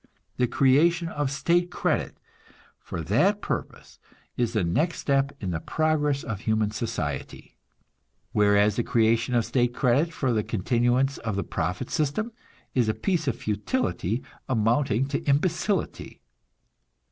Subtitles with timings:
[0.37, 2.17] The creation of state credit
[2.79, 3.99] for that purpose
[4.35, 7.55] is the next step in the progress of human society;
[8.31, 12.31] whereas the creation of state credit for the continuance of the profit system
[12.73, 16.23] is a piece of futility amounting to imbecility.